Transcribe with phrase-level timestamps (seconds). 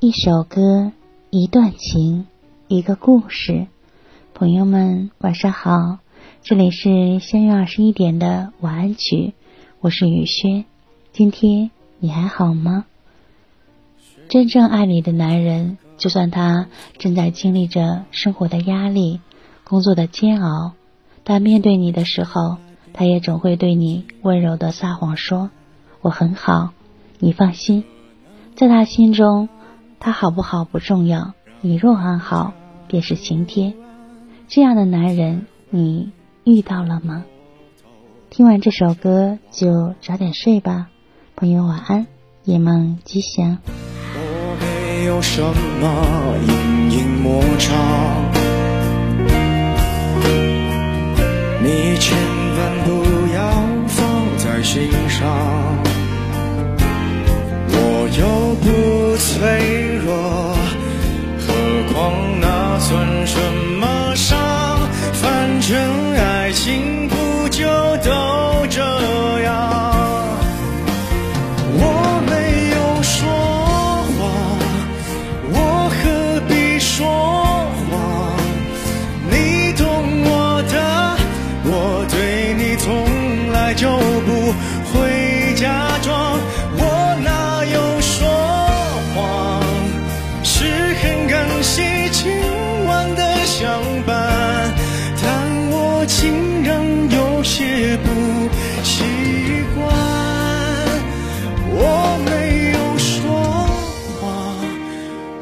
[0.00, 0.92] 一首歌，
[1.28, 2.28] 一段情，
[2.68, 3.66] 一个故事。
[4.32, 5.98] 朋友们，晚上好，
[6.40, 9.34] 这里是相约二十一点的晚安曲，
[9.80, 10.64] 我是雨轩。
[11.12, 12.84] 今天你还好吗？
[14.28, 16.68] 真正爱你的男人，就算他
[16.98, 19.18] 正在经历着生活的压力、
[19.64, 20.74] 工作的煎熬，
[21.24, 22.58] 但面对你的时候，
[22.92, 25.50] 他也总会对你温柔的撒谎说
[26.02, 26.70] ：“我很好，
[27.18, 27.82] 你放心。”
[28.54, 29.48] 在他心中，
[30.00, 32.52] 他好不好不重要，你若安好，
[32.86, 33.74] 便是晴天。
[34.46, 36.12] 这样的男人，你
[36.44, 37.24] 遇到了吗？
[38.30, 40.88] 听完这首歌就早点睡吧，
[41.34, 42.06] 朋友晚安，
[42.44, 43.58] 夜梦吉祥。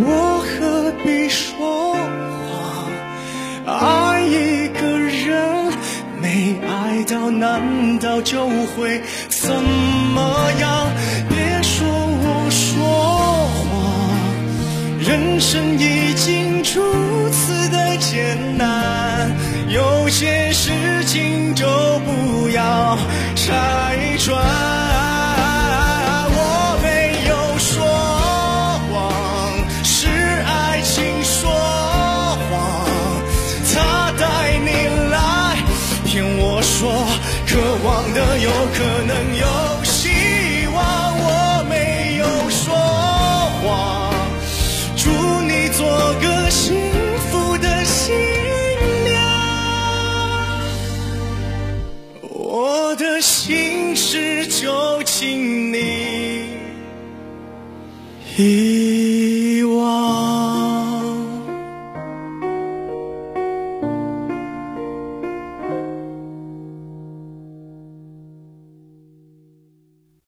[0.00, 1.92] 我何必说
[3.66, 3.76] 谎？
[3.80, 5.72] 爱一个人
[6.22, 10.92] 没爱到，难道就会怎么样？
[11.28, 12.78] 别说我说
[13.58, 13.66] 谎，
[15.00, 19.30] 人生已经如此的艰难，
[19.68, 20.70] 有些事
[21.06, 21.66] 情就
[22.06, 22.96] 不要
[23.34, 25.07] 拆穿。
[37.50, 39.46] 渴望的有可能有
[39.82, 40.10] 希
[40.74, 40.76] 望。
[41.18, 42.74] 我没有说
[43.62, 44.12] 谎，
[44.94, 45.08] 祝
[45.42, 45.80] 你做
[46.20, 46.76] 个幸
[47.30, 48.14] 福的新
[49.04, 49.16] 娘。
[52.20, 56.50] 我的心事就请你
[58.36, 58.77] 一